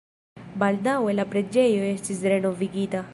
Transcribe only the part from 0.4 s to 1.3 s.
Baldaŭe la